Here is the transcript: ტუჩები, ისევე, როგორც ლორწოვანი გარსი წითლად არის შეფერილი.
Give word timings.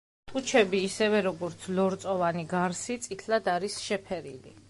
ტუჩები, 0.29 0.79
ისევე, 0.85 1.19
როგორც 1.25 1.67
ლორწოვანი 1.79 2.45
გარსი 2.55 2.97
წითლად 3.05 3.53
არის 3.57 3.79
შეფერილი. 3.85 4.59